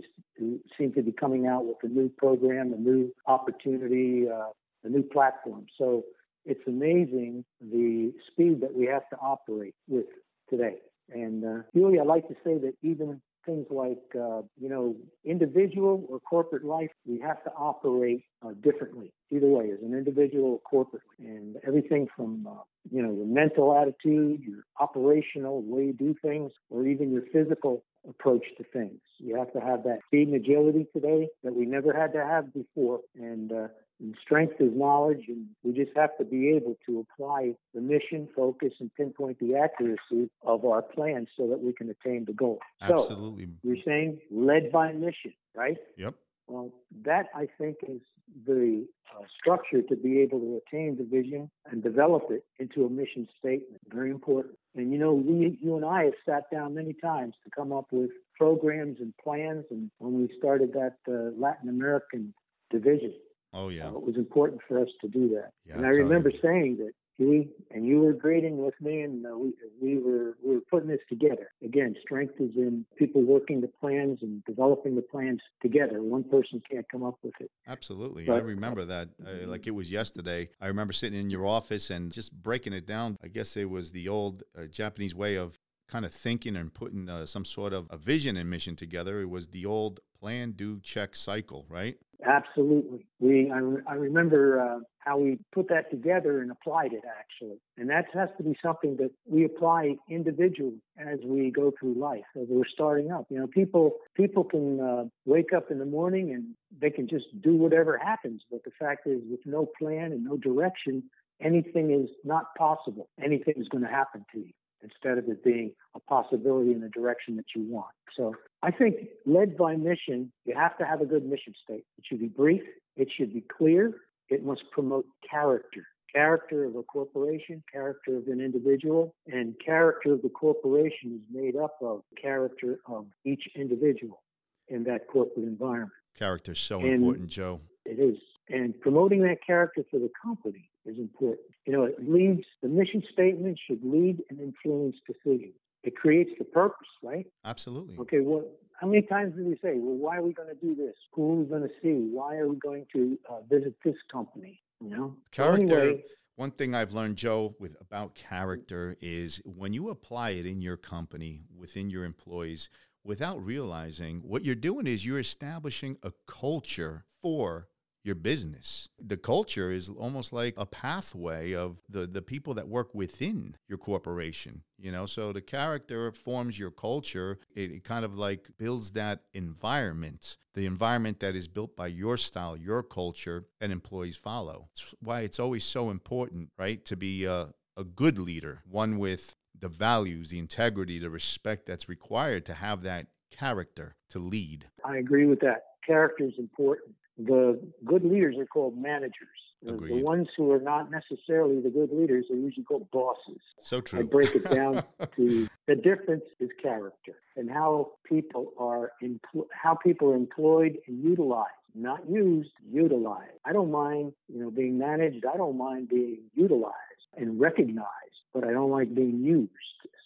seem 0.76 0.92
to 0.92 1.02
be 1.02 1.12
coming 1.12 1.46
out 1.46 1.64
with 1.64 1.78
a 1.82 1.88
new 1.88 2.08
program, 2.16 2.72
a 2.72 2.76
new 2.76 3.12
opportunity, 3.26 4.26
uh, 4.28 4.50
a 4.84 4.88
new 4.88 5.02
platform. 5.02 5.66
So 5.76 6.04
it's 6.44 6.66
amazing 6.66 7.44
the 7.60 8.12
speed 8.30 8.60
that 8.60 8.74
we 8.74 8.86
have 8.86 9.08
to 9.10 9.16
operate 9.16 9.74
with 9.88 10.06
today. 10.48 10.76
And 11.12 11.44
uh, 11.44 11.62
really, 11.74 11.98
I 11.98 12.02
like 12.04 12.28
to 12.28 12.34
say 12.44 12.58
that 12.58 12.74
even 12.82 13.20
things 13.46 13.66
like 13.70 13.98
uh, 14.14 14.42
you 14.60 14.68
know 14.68 14.94
individual 15.24 16.04
or 16.08 16.20
corporate 16.20 16.64
life, 16.64 16.90
we 17.06 17.18
have 17.20 17.42
to 17.44 17.50
operate 17.52 18.24
uh, 18.44 18.50
differently. 18.62 19.12
Either 19.30 19.46
way, 19.46 19.70
as 19.70 19.80
an 19.82 19.94
individual 19.94 20.60
or 20.60 20.84
corporately, 20.84 21.00
and 21.20 21.56
everything 21.66 22.06
from 22.14 22.46
uh, 22.46 22.62
you 22.90 23.02
know 23.02 23.12
your 23.12 23.26
mental 23.26 23.76
attitude, 23.76 24.42
your 24.42 24.64
operational 24.80 25.62
way 25.62 25.86
you 25.86 25.92
do 25.92 26.14
things, 26.22 26.52
or 26.70 26.86
even 26.86 27.10
your 27.10 27.22
physical 27.32 27.82
approach 28.08 28.44
to 28.58 28.64
things. 28.72 29.00
You 29.18 29.36
have 29.36 29.52
to 29.52 29.60
have 29.60 29.84
that 29.84 30.00
speed 30.06 30.28
and 30.28 30.36
agility 30.36 30.86
today 30.92 31.28
that 31.42 31.54
we 31.54 31.66
never 31.66 31.92
had 31.92 32.12
to 32.12 32.24
have 32.24 32.52
before, 32.52 33.00
and 33.14 33.52
uh, 33.52 33.68
and 34.00 34.14
strength 34.22 34.54
is 34.60 34.70
knowledge, 34.74 35.24
and 35.28 35.46
we 35.62 35.72
just 35.72 35.96
have 35.96 36.16
to 36.18 36.24
be 36.24 36.50
able 36.50 36.76
to 36.86 37.04
apply 37.12 37.54
the 37.74 37.80
mission, 37.80 38.28
focus, 38.34 38.72
and 38.80 38.94
pinpoint 38.94 39.38
the 39.40 39.56
accuracy 39.56 40.30
of 40.42 40.64
our 40.64 40.82
plans 40.82 41.28
so 41.36 41.48
that 41.48 41.60
we 41.60 41.72
can 41.72 41.90
attain 41.90 42.24
the 42.24 42.32
goal. 42.32 42.58
So 42.86 42.94
Absolutely. 42.94 43.48
you're 43.62 43.82
saying 43.84 44.20
led 44.30 44.70
by 44.70 44.92
mission, 44.92 45.34
right? 45.54 45.76
Yep. 45.96 46.14
Well, 46.46 46.72
that 47.04 47.26
I 47.34 47.46
think 47.58 47.76
is 47.86 48.00
the 48.46 48.86
uh, 49.14 49.24
structure 49.38 49.82
to 49.82 49.96
be 49.96 50.20
able 50.20 50.40
to 50.40 50.60
attain 50.66 50.96
the 50.96 51.04
vision 51.04 51.50
and 51.70 51.82
develop 51.82 52.28
it 52.30 52.44
into 52.58 52.86
a 52.86 52.90
mission 52.90 53.28
statement. 53.38 53.80
Very 53.92 54.10
important. 54.10 54.56
And 54.74 54.92
you 54.92 54.98
know, 54.98 55.12
we, 55.12 55.58
you 55.60 55.76
and 55.76 55.84
I 55.84 56.04
have 56.04 56.14
sat 56.24 56.50
down 56.50 56.74
many 56.74 56.94
times 56.94 57.34
to 57.44 57.50
come 57.50 57.72
up 57.72 57.86
with 57.90 58.10
programs 58.36 58.98
and 59.00 59.12
plans. 59.22 59.66
And 59.70 59.90
when 59.98 60.14
we 60.14 60.30
started 60.38 60.72
that 60.72 60.96
uh, 61.06 61.38
Latin 61.38 61.68
American 61.68 62.32
division, 62.70 63.12
Oh 63.52 63.68
yeah. 63.68 63.88
uh, 63.88 63.96
it 63.96 64.02
was 64.02 64.16
important 64.16 64.60
for 64.68 64.80
us 64.80 64.88
to 65.00 65.08
do 65.08 65.28
that. 65.30 65.50
Yeah, 65.66 65.76
and 65.76 65.86
I 65.86 65.88
I 65.88 65.92
tell 65.92 66.00
you. 66.00 66.06
remember 66.08 66.32
saying 66.42 66.76
that 66.78 66.92
Huey 67.16 67.48
and 67.72 67.84
you 67.84 67.98
were 68.00 68.12
grading 68.12 68.58
with 68.58 68.74
me, 68.80 69.00
and 69.00 69.26
uh, 69.26 69.36
we 69.36 69.52
we 69.82 69.98
were 69.98 70.36
we 70.44 70.54
were 70.54 70.60
putting 70.70 70.88
this 70.88 71.00
together. 71.08 71.50
Again, 71.64 71.96
strength 72.00 72.34
is 72.38 72.54
in 72.56 72.84
people 72.96 73.22
working 73.22 73.60
the 73.60 73.66
plans 73.80 74.18
and 74.22 74.44
developing 74.44 74.94
the 74.94 75.02
plans 75.02 75.40
together. 75.60 76.00
One 76.00 76.22
person 76.22 76.62
can't 76.70 76.86
come 76.92 77.02
up 77.02 77.16
with 77.24 77.34
it. 77.40 77.50
Absolutely. 77.66 78.22
I 78.24 78.26
But- 78.26 78.44
remember 78.44 78.84
that 78.84 79.08
uh, 79.26 79.48
like 79.48 79.66
it 79.66 79.72
was 79.72 79.90
yesterday. 79.90 80.50
I 80.60 80.68
remember 80.68 80.92
sitting 80.92 81.18
in 81.18 81.28
your 81.28 81.44
office 81.46 81.90
and 81.90 82.12
just 82.12 82.32
breaking 82.32 82.72
it 82.72 82.86
down. 82.86 83.16
I 83.22 83.26
guess 83.28 83.56
it 83.56 83.68
was 83.68 83.90
the 83.90 84.06
old 84.08 84.44
uh, 84.56 84.66
Japanese 84.66 85.14
way 85.14 85.34
of 85.36 85.58
kind 85.88 86.04
of 86.04 86.12
thinking 86.12 86.56
and 86.56 86.72
putting 86.72 87.08
uh, 87.08 87.26
some 87.26 87.44
sort 87.44 87.72
of 87.72 87.86
a 87.90 87.96
vision 87.96 88.36
and 88.36 88.48
mission 88.48 88.76
together. 88.76 89.20
It 89.20 89.30
was 89.30 89.48
the 89.48 89.66
old 89.66 90.00
plan, 90.20 90.52
do, 90.52 90.80
check 90.80 91.16
cycle, 91.16 91.66
right? 91.68 91.96
Absolutely. 92.26 93.06
We 93.20 93.50
I, 93.50 93.60
I 93.88 93.94
remember 93.94 94.60
uh, 94.60 94.80
how 94.98 95.18
we 95.18 95.38
put 95.52 95.68
that 95.68 95.88
together 95.88 96.40
and 96.40 96.50
applied 96.50 96.92
it 96.92 97.04
actually, 97.18 97.60
and 97.76 97.88
that 97.90 98.06
has 98.12 98.28
to 98.38 98.42
be 98.42 98.56
something 98.60 98.96
that 98.96 99.12
we 99.24 99.44
apply 99.44 99.94
individually 100.10 100.82
as 100.98 101.20
we 101.24 101.52
go 101.52 101.72
through 101.78 101.94
life 101.94 102.24
as 102.34 102.48
we're 102.48 102.66
starting 102.66 103.12
up. 103.12 103.26
You 103.30 103.38
know, 103.38 103.46
people 103.46 103.98
people 104.16 104.42
can 104.42 104.80
uh, 104.80 105.04
wake 105.26 105.52
up 105.56 105.70
in 105.70 105.78
the 105.78 105.86
morning 105.86 106.32
and 106.32 106.56
they 106.76 106.90
can 106.90 107.08
just 107.08 107.26
do 107.40 107.54
whatever 107.54 107.96
happens, 107.96 108.42
but 108.50 108.64
the 108.64 108.72
fact 108.80 109.06
is, 109.06 109.20
with 109.30 109.40
no 109.46 109.68
plan 109.78 110.10
and 110.10 110.24
no 110.24 110.36
direction, 110.36 111.04
anything 111.40 111.92
is 111.92 112.10
not 112.24 112.46
possible. 112.58 113.08
Anything 113.22 113.54
is 113.58 113.68
going 113.68 113.84
to 113.84 113.90
happen 113.90 114.24
to 114.32 114.40
you 114.40 114.52
instead 114.82 115.18
of 115.18 115.28
it 115.28 115.44
being 115.44 115.72
a 115.94 116.00
possibility 116.00 116.72
in 116.72 116.80
the 116.80 116.88
direction 116.88 117.36
that 117.36 117.46
you 117.54 117.62
want. 117.68 117.92
So 118.16 118.34
I 118.62 118.70
think 118.70 118.96
led 119.26 119.56
by 119.56 119.76
mission, 119.76 120.32
you 120.44 120.54
have 120.54 120.76
to 120.78 120.84
have 120.84 121.00
a 121.00 121.06
good 121.06 121.24
mission 121.24 121.54
statement. 121.62 121.84
It 121.98 122.04
should 122.08 122.20
be 122.20 122.28
brief, 122.28 122.62
it 122.96 123.08
should 123.16 123.32
be 123.32 123.42
clear, 123.56 123.92
it 124.28 124.44
must 124.44 124.62
promote 124.72 125.06
character. 125.28 125.86
Character 126.12 126.64
of 126.64 126.74
a 126.74 126.82
corporation, 126.82 127.62
character 127.70 128.16
of 128.16 128.28
an 128.28 128.40
individual, 128.40 129.14
and 129.26 129.54
character 129.64 130.14
of 130.14 130.22
the 130.22 130.30
corporation 130.30 131.12
is 131.20 131.20
made 131.30 131.54
up 131.54 131.76
of 131.82 132.00
character 132.20 132.78
of 132.86 133.06
each 133.24 133.42
individual 133.54 134.22
in 134.68 134.84
that 134.84 135.06
corporate 135.06 135.44
environment. 135.46 135.92
Character's 136.14 136.58
so 136.60 136.80
And- 136.80 136.94
important, 136.94 137.28
Joe. 137.28 137.60
It 137.84 137.98
is. 137.98 138.18
And 138.50 138.78
promoting 138.80 139.20
that 139.22 139.38
character 139.46 139.84
for 139.90 139.98
the 139.98 140.10
company 140.22 140.70
is 140.88 140.98
important. 140.98 141.46
You 141.66 141.72
know, 141.72 141.84
it 141.84 141.96
leads, 142.08 142.44
the 142.62 142.68
mission 142.68 143.02
statement 143.12 143.58
should 143.66 143.84
lead 143.84 144.22
and 144.30 144.40
influence 144.40 144.96
decisions. 145.06 145.54
It 145.84 145.96
creates 145.96 146.30
the 146.38 146.44
purpose, 146.44 146.88
right? 147.02 147.26
Absolutely. 147.44 147.96
Okay, 147.98 148.20
well, 148.20 148.44
how 148.80 148.86
many 148.86 149.02
times 149.02 149.34
do 149.36 149.44
we 149.44 149.54
say, 149.62 149.74
well, 149.76 149.96
why 149.96 150.16
are 150.16 150.22
we 150.22 150.32
going 150.32 150.48
to 150.48 150.54
do 150.54 150.74
this? 150.74 150.94
Who 151.12 151.32
are 151.32 151.36
we 151.36 151.44
going 151.46 151.62
to 151.62 151.74
see? 151.82 152.10
Why 152.12 152.36
are 152.36 152.48
we 152.48 152.56
going 152.56 152.86
to 152.94 153.18
uh, 153.30 153.40
visit 153.48 153.74
this 153.84 153.96
company? 154.10 154.60
You 154.80 154.90
know? 154.90 155.16
Character. 155.32 155.80
anyway, 155.80 156.04
One 156.36 156.52
thing 156.52 156.74
I've 156.74 156.92
learned, 156.92 157.16
Joe, 157.16 157.54
with 157.58 157.76
about 157.80 158.14
character 158.14 158.96
is 159.00 159.42
when 159.44 159.72
you 159.72 159.90
apply 159.90 160.30
it 160.30 160.46
in 160.46 160.60
your 160.60 160.76
company, 160.76 161.42
within 161.56 161.90
your 161.90 162.04
employees, 162.04 162.70
without 163.04 163.44
realizing 163.44 164.20
what 164.20 164.44
you're 164.44 164.54
doing 164.54 164.86
is 164.86 165.04
you're 165.04 165.18
establishing 165.18 165.96
a 166.02 166.12
culture 166.26 167.04
for 167.22 167.68
your 168.04 168.14
business. 168.14 168.88
The 168.98 169.16
culture 169.16 169.70
is 169.70 169.88
almost 169.88 170.32
like 170.32 170.54
a 170.56 170.66
pathway 170.66 171.52
of 171.52 171.78
the, 171.88 172.06
the 172.06 172.22
people 172.22 172.54
that 172.54 172.68
work 172.68 172.94
within 172.94 173.56
your 173.68 173.78
corporation. 173.78 174.62
You 174.78 174.92
know, 174.92 175.06
so 175.06 175.32
the 175.32 175.40
character 175.40 176.12
forms 176.12 176.58
your 176.58 176.70
culture. 176.70 177.38
It, 177.54 177.70
it 177.70 177.84
kind 177.84 178.04
of 178.04 178.16
like 178.16 178.48
builds 178.58 178.92
that 178.92 179.22
environment, 179.34 180.36
the 180.54 180.66
environment 180.66 181.20
that 181.20 181.34
is 181.34 181.48
built 181.48 181.76
by 181.76 181.88
your 181.88 182.16
style, 182.16 182.56
your 182.56 182.82
culture, 182.82 183.46
and 183.60 183.72
employees 183.72 184.16
follow. 184.16 184.68
It's 184.72 184.94
why 185.00 185.20
it's 185.20 185.40
always 185.40 185.64
so 185.64 185.90
important, 185.90 186.50
right, 186.58 186.84
to 186.86 186.96
be 186.96 187.26
uh, 187.26 187.46
a 187.76 187.84
good 187.84 188.18
leader, 188.18 188.60
one 188.68 188.98
with 188.98 189.36
the 189.58 189.68
values, 189.68 190.30
the 190.30 190.38
integrity, 190.38 190.98
the 190.98 191.10
respect 191.10 191.66
that's 191.66 191.88
required 191.88 192.46
to 192.46 192.54
have 192.54 192.82
that 192.82 193.08
character 193.30 193.96
to 194.10 194.18
lead. 194.18 194.66
I 194.84 194.96
agree 194.96 195.26
with 195.26 195.40
that. 195.40 195.64
Character 195.86 196.24
is 196.24 196.34
important. 196.38 196.94
The 197.18 197.60
good 197.84 198.04
leaders 198.04 198.36
are 198.38 198.46
called 198.46 198.76
managers. 198.78 199.28
The, 199.62 199.72
the 199.72 200.02
ones 200.02 200.28
who 200.36 200.52
are 200.52 200.60
not 200.60 200.88
necessarily 200.88 201.60
the 201.60 201.70
good 201.70 201.90
leaders 201.92 202.26
are 202.30 202.36
usually 202.36 202.62
called 202.62 202.88
bosses. 202.92 203.40
So 203.60 203.80
true. 203.80 203.98
I 203.98 204.02
break 204.02 204.32
it 204.36 204.48
down 204.48 204.84
to 205.16 205.48
the 205.66 205.74
difference 205.74 206.22
is 206.38 206.50
character 206.62 207.16
and 207.36 207.50
how 207.50 207.94
people 208.04 208.52
are 208.56 208.92
empl- 209.02 209.48
how 209.52 209.74
people 209.74 210.10
are 210.12 210.16
employed 210.16 210.78
and 210.86 211.02
utilized 211.02 211.50
not 211.74 212.08
used, 212.08 212.50
utilized. 212.70 213.38
I 213.44 213.52
don't 213.52 213.70
mind, 213.70 214.12
you 214.32 214.40
know, 214.40 214.50
being 214.50 214.78
managed. 214.78 215.24
I 215.24 215.36
don't 215.36 215.56
mind 215.56 215.88
being 215.88 216.18
utilized 216.34 216.74
and 217.16 217.38
recognized, 217.40 217.88
but 218.34 218.44
I 218.44 218.52
don't 218.52 218.70
like 218.70 218.94
being 218.94 219.22
used. 219.22 219.52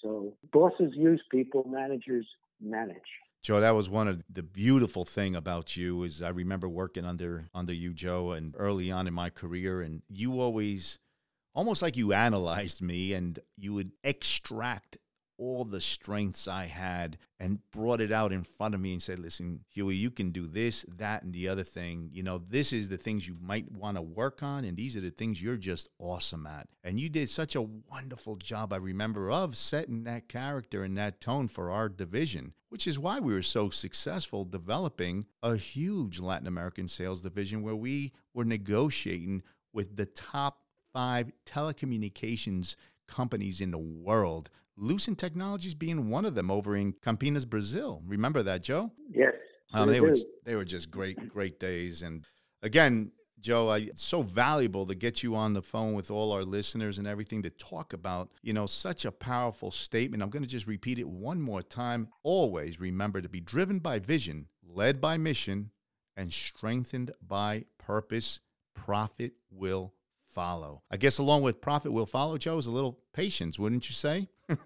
So 0.02 0.34
bosses 0.52 0.92
use 0.94 1.22
people, 1.30 1.66
managers 1.68 2.26
manage. 2.60 3.00
Joe, 3.42 3.58
that 3.58 3.74
was 3.74 3.90
one 3.90 4.06
of 4.06 4.22
the 4.30 4.44
beautiful 4.44 5.04
thing 5.04 5.34
about 5.34 5.76
you 5.76 6.04
is 6.04 6.22
I 6.22 6.28
remember 6.28 6.68
working 6.68 7.04
under 7.04 7.48
under 7.52 7.72
you, 7.72 7.92
Joe, 7.92 8.30
and 8.30 8.54
early 8.56 8.90
on 8.92 9.08
in 9.08 9.14
my 9.14 9.30
career, 9.30 9.80
and 9.80 10.02
you 10.08 10.40
always 10.40 11.00
almost 11.52 11.82
like 11.82 11.96
you 11.96 12.12
analyzed 12.12 12.80
me 12.80 13.12
and 13.12 13.38
you 13.56 13.74
would 13.74 13.92
extract 14.04 14.96
all 15.42 15.64
the 15.64 15.80
strengths 15.80 16.46
I 16.46 16.66
had 16.66 17.18
and 17.40 17.58
brought 17.72 18.00
it 18.00 18.12
out 18.12 18.32
in 18.32 18.44
front 18.44 18.76
of 18.76 18.80
me 18.80 18.92
and 18.92 19.02
said, 19.02 19.18
listen, 19.18 19.64
Huey, 19.70 19.96
you 19.96 20.10
can 20.12 20.30
do 20.30 20.46
this, 20.46 20.86
that, 20.98 21.24
and 21.24 21.34
the 21.34 21.48
other 21.48 21.64
thing. 21.64 22.10
You 22.12 22.22
know, 22.22 22.38
this 22.38 22.72
is 22.72 22.88
the 22.88 22.96
things 22.96 23.26
you 23.26 23.36
might 23.40 23.70
want 23.72 23.96
to 23.96 24.02
work 24.02 24.40
on, 24.44 24.64
and 24.64 24.76
these 24.76 24.96
are 24.96 25.00
the 25.00 25.10
things 25.10 25.42
you're 25.42 25.56
just 25.56 25.88
awesome 25.98 26.46
at. 26.46 26.68
And 26.84 27.00
you 27.00 27.08
did 27.08 27.28
such 27.28 27.56
a 27.56 27.62
wonderful 27.62 28.36
job, 28.36 28.72
I 28.72 28.76
remember, 28.76 29.32
of 29.32 29.56
setting 29.56 30.04
that 30.04 30.28
character 30.28 30.84
and 30.84 30.96
that 30.96 31.20
tone 31.20 31.48
for 31.48 31.72
our 31.72 31.88
division, 31.88 32.54
which 32.68 32.86
is 32.86 33.00
why 33.00 33.18
we 33.18 33.34
were 33.34 33.42
so 33.42 33.68
successful 33.68 34.44
developing 34.44 35.26
a 35.42 35.56
huge 35.56 36.20
Latin 36.20 36.46
American 36.46 36.86
sales 36.86 37.20
division 37.20 37.62
where 37.62 37.74
we 37.74 38.12
were 38.32 38.44
negotiating 38.44 39.42
with 39.72 39.96
the 39.96 40.06
top 40.06 40.60
five 40.92 41.32
telecommunications 41.46 42.76
companies 43.08 43.60
in 43.60 43.70
the 43.70 43.78
world 43.78 44.48
Lucent 44.76 45.18
Technologies 45.18 45.74
being 45.74 46.10
one 46.10 46.24
of 46.24 46.34
them 46.34 46.50
over 46.50 46.76
in 46.76 46.94
Campinas, 46.94 47.48
Brazil. 47.48 48.02
Remember 48.06 48.42
that, 48.42 48.62
Joe? 48.62 48.92
Yes. 49.10 49.34
Um, 49.74 49.88
they 49.88 50.00
were 50.00 50.16
they 50.44 50.56
were 50.56 50.64
just 50.64 50.90
great, 50.90 51.28
great 51.28 51.58
days. 51.58 52.02
And 52.02 52.24
again, 52.62 53.12
Joe, 53.40 53.68
I, 53.68 53.78
it's 53.78 54.04
so 54.04 54.22
valuable 54.22 54.86
to 54.86 54.94
get 54.94 55.22
you 55.22 55.34
on 55.34 55.52
the 55.52 55.62
phone 55.62 55.94
with 55.94 56.10
all 56.10 56.32
our 56.32 56.44
listeners 56.44 56.98
and 56.98 57.06
everything 57.06 57.42
to 57.42 57.50
talk 57.50 57.92
about, 57.92 58.30
you 58.42 58.52
know, 58.52 58.66
such 58.66 59.04
a 59.04 59.12
powerful 59.12 59.70
statement. 59.70 60.22
I'm 60.22 60.30
going 60.30 60.44
to 60.44 60.48
just 60.48 60.66
repeat 60.66 60.98
it 60.98 61.08
one 61.08 61.40
more 61.40 61.62
time. 61.62 62.08
Always 62.22 62.80
remember 62.80 63.20
to 63.20 63.28
be 63.28 63.40
driven 63.40 63.80
by 63.80 63.98
vision, 63.98 64.48
led 64.62 65.00
by 65.00 65.16
mission, 65.16 65.70
and 66.16 66.32
strengthened 66.32 67.12
by 67.26 67.64
purpose. 67.78 68.40
Profit 68.74 69.32
will 69.50 69.92
follow. 70.32 70.82
I 70.90 70.96
guess 70.96 71.18
along 71.18 71.42
with 71.42 71.60
profit 71.60 71.92
will 71.92 72.06
follow, 72.06 72.38
Joe, 72.38 72.58
is 72.58 72.66
a 72.66 72.70
little 72.70 72.98
patience, 73.12 73.58
wouldn't 73.58 73.88
you 73.88 73.94
say? 73.94 74.28
yeah, 74.48 74.56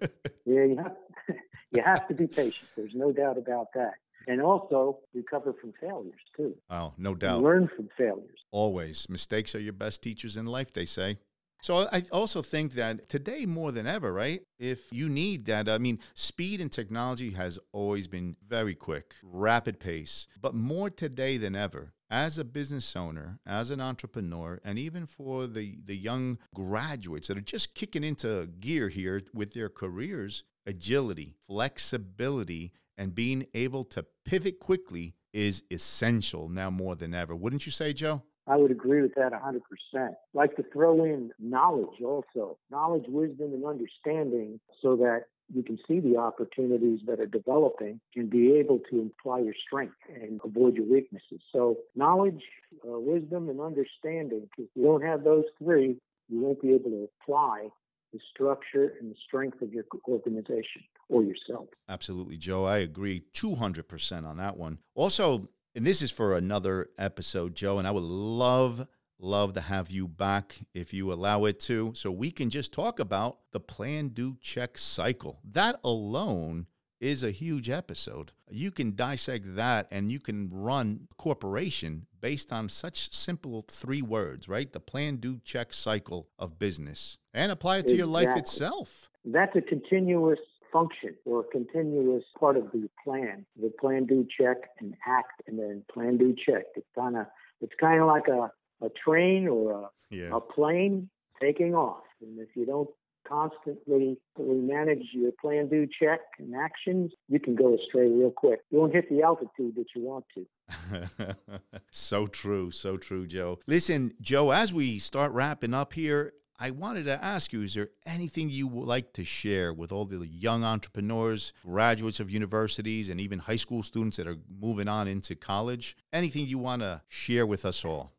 you 0.45 0.77
have, 0.77 0.95
you 1.71 1.83
have 1.83 2.07
to 2.07 2.13
be 2.13 2.27
patient. 2.27 2.67
There's 2.75 2.95
no 2.95 3.11
doubt 3.11 3.37
about 3.37 3.73
that. 3.73 3.93
And 4.27 4.41
also 4.41 4.99
recover 5.13 5.53
from 5.53 5.73
failures 5.79 6.19
too. 6.35 6.55
Oh, 6.69 6.93
no 6.97 7.15
doubt. 7.15 7.41
learn 7.41 7.69
from 7.73 7.89
failures. 7.97 8.39
Always. 8.51 9.09
Mistakes 9.09 9.55
are 9.55 9.59
your 9.59 9.73
best 9.73 10.03
teachers 10.03 10.35
in 10.35 10.45
life, 10.45 10.73
they 10.73 10.85
say. 10.85 11.17
So 11.61 11.87
I 11.91 12.03
also 12.11 12.41
think 12.41 12.73
that 12.73 13.09
today 13.09 13.45
more 13.45 13.71
than 13.71 13.87
ever, 13.87 14.13
right? 14.13 14.41
If 14.59 14.91
you 14.91 15.09
need 15.09 15.45
that, 15.45 15.67
I 15.67 15.77
mean, 15.79 15.99
speed 16.13 16.61
and 16.61 16.71
technology 16.71 17.31
has 17.31 17.59
always 17.71 18.07
been 18.07 18.37
very 18.47 18.75
quick, 18.75 19.15
rapid 19.23 19.79
pace, 19.79 20.27
but 20.39 20.53
more 20.53 20.89
today 20.89 21.37
than 21.37 21.55
ever. 21.55 21.93
As 22.09 22.37
a 22.37 22.45
business 22.45 22.95
owner, 22.95 23.39
as 23.45 23.69
an 23.69 23.81
entrepreneur, 23.81 24.61
and 24.63 24.79
even 24.79 25.05
for 25.05 25.45
the, 25.45 25.77
the 25.83 25.97
young 25.97 26.37
graduates 26.55 27.27
that 27.27 27.37
are 27.37 27.41
just 27.41 27.75
kicking 27.75 28.03
into 28.05 28.47
gear 28.61 28.87
here 28.87 29.21
with 29.33 29.53
their 29.53 29.67
careers, 29.67 30.43
agility, 30.65 31.35
flexibility, 31.47 32.71
and 32.97 33.13
being 33.13 33.45
able 33.53 33.83
to 33.83 34.05
pivot 34.23 34.59
quickly 34.59 35.15
is 35.33 35.63
essential 35.69 36.47
now 36.47 36.69
more 36.69 36.95
than 36.95 37.13
ever. 37.13 37.35
Wouldn't 37.35 37.65
you 37.65 37.73
say, 37.73 37.91
Joe? 37.91 38.23
I 38.47 38.55
would 38.55 38.71
agree 38.71 39.01
with 39.01 39.15
that 39.15 39.33
100%. 39.33 40.15
like 40.33 40.55
to 40.55 40.63
throw 40.71 41.03
in 41.03 41.31
knowledge 41.39 42.01
also, 42.03 42.57
knowledge, 42.71 43.05
wisdom, 43.07 43.53
and 43.53 43.65
understanding 43.65 44.59
so 44.81 44.95
that 44.97 45.25
you 45.53 45.63
can 45.63 45.77
see 45.87 45.99
the 45.99 46.17
opportunities 46.17 46.99
that 47.07 47.19
are 47.19 47.25
developing 47.25 47.99
and 48.15 48.29
be 48.29 48.53
able 48.53 48.79
to 48.89 49.11
apply 49.19 49.39
your 49.39 49.53
strength 49.65 49.95
and 50.13 50.41
avoid 50.43 50.75
your 50.75 50.85
weaknesses. 50.85 51.41
So, 51.51 51.77
knowledge, 51.95 52.43
uh, 52.85 52.99
wisdom, 52.99 53.49
and 53.49 53.61
understanding. 53.61 54.49
If 54.57 54.69
you 54.75 54.83
don't 54.83 55.03
have 55.03 55.23
those 55.23 55.45
three, 55.57 55.97
you 56.29 56.39
won't 56.41 56.61
be 56.61 56.73
able 56.73 56.89
to 56.89 57.07
apply 57.21 57.69
the 58.13 58.19
structure 58.33 58.93
and 58.99 59.11
the 59.11 59.15
strength 59.25 59.61
of 59.61 59.73
your 59.73 59.83
organization 60.07 60.83
or 61.09 61.23
yourself. 61.23 61.67
Absolutely, 61.89 62.37
Joe. 62.37 62.65
I 62.65 62.77
agree 62.77 63.23
200% 63.33 64.25
on 64.25 64.37
that 64.37 64.57
one. 64.57 64.79
Also, 64.95 65.49
and 65.77 65.85
this 65.85 66.01
is 66.01 66.09
for 66.09 66.35
another 66.35 66.89
episode, 66.97 67.53
Joe, 67.53 67.77
and 67.77 67.87
I 67.87 67.91
would 67.91 68.01
love, 68.01 68.87
love 69.19 69.53
to 69.53 69.61
have 69.61 69.91
you 69.91 70.07
back 70.07 70.57
if 70.73 70.91
you 70.91 71.13
allow 71.13 71.45
it 71.45 71.59
to, 71.61 71.93
so 71.93 72.09
we 72.09 72.31
can 72.31 72.49
just 72.49 72.73
talk 72.73 72.99
about 72.99 73.37
the 73.51 73.59
plan, 73.59 74.07
do, 74.07 74.37
check 74.41 74.79
cycle. 74.79 75.39
That 75.43 75.79
alone 75.83 76.65
is 76.99 77.21
a 77.21 77.29
huge 77.29 77.69
episode. 77.69 78.31
You 78.49 78.71
can 78.71 78.95
dissect 78.95 79.55
that 79.55 79.87
and 79.91 80.11
you 80.11 80.19
can 80.19 80.49
run 80.51 81.09
corporation 81.15 82.07
based 82.21 82.51
on 82.51 82.69
such 82.69 83.13
simple 83.13 83.63
three 83.69 84.01
words, 84.01 84.49
right? 84.49 84.73
The 84.73 84.79
plan, 84.79 85.17
do, 85.17 85.39
check 85.45 85.73
cycle 85.73 86.27
of 86.39 86.57
business 86.57 87.19
and 87.35 87.51
apply 87.51 87.77
it 87.77 87.81
to 87.81 87.93
exactly. 87.93 87.97
your 87.97 88.07
life 88.07 88.35
itself. 88.35 89.11
That's 89.23 89.55
a 89.55 89.61
continuous 89.61 90.39
function 90.71 91.15
or 91.25 91.41
a 91.41 91.43
continuous 91.43 92.23
part 92.39 92.57
of 92.57 92.71
the 92.71 92.89
plan. 93.03 93.45
The 93.61 93.71
plan, 93.79 94.05
do, 94.05 94.25
check, 94.37 94.57
and 94.79 94.95
act, 95.07 95.41
and 95.47 95.59
then 95.59 95.83
plan, 95.91 96.17
do, 96.17 96.35
check. 96.35 96.65
It's 96.75 96.87
kind 96.95 97.17
of 97.17 97.25
it's 97.61 97.73
kind 97.79 98.01
of 98.01 98.07
like 98.07 98.27
a, 98.27 98.51
a 98.85 98.89
train 99.03 99.47
or 99.47 99.71
a, 99.71 99.89
yeah. 100.09 100.29
a 100.31 100.39
plane 100.39 101.09
taking 101.41 101.73
off. 101.73 102.03
And 102.21 102.39
if 102.39 102.49
you 102.55 102.65
don't 102.65 102.89
constantly 103.27 104.17
manage 104.37 105.03
your 105.13 105.31
plan, 105.41 105.67
do, 105.69 105.87
check, 105.99 106.19
and 106.39 106.55
actions, 106.55 107.11
you 107.27 107.39
can 107.39 107.55
go 107.55 107.75
astray 107.75 108.09
real 108.09 108.31
quick. 108.31 108.61
You 108.69 108.79
won't 108.79 108.93
hit 108.93 109.09
the 109.09 109.21
altitude 109.21 109.75
that 109.75 109.87
you 109.95 110.01
want 110.03 110.25
to. 110.35 111.35
so 111.91 112.27
true, 112.27 112.71
so 112.71 112.97
true, 112.97 113.27
Joe. 113.27 113.59
Listen, 113.67 114.13
Joe, 114.21 114.51
as 114.51 114.73
we 114.73 114.99
start 114.99 115.31
wrapping 115.31 115.73
up 115.73 115.93
here, 115.93 116.33
I 116.59 116.71
wanted 116.71 117.05
to 117.05 117.23
ask 117.23 117.53
you 117.53 117.61
is 117.61 117.75
there 117.75 117.89
anything 118.05 118.49
you 118.49 118.67
would 118.67 118.87
like 118.87 119.13
to 119.13 119.23
share 119.23 119.71
with 119.71 119.91
all 119.91 120.05
the 120.05 120.25
young 120.25 120.63
entrepreneurs, 120.63 121.53
graduates 121.63 122.19
of 122.19 122.31
universities, 122.31 123.09
and 123.09 123.21
even 123.21 123.37
high 123.37 123.57
school 123.57 123.83
students 123.83 124.17
that 124.17 124.27
are 124.27 124.37
moving 124.59 124.87
on 124.87 125.07
into 125.07 125.35
college? 125.35 125.95
Anything 126.11 126.47
you 126.47 126.57
want 126.57 126.81
to 126.81 127.01
share 127.09 127.45
with 127.45 127.63
us 127.63 127.85
all? 127.85 128.11